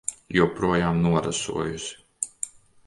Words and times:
Joprojām 0.37 1.03
norasojusi. 1.05 2.03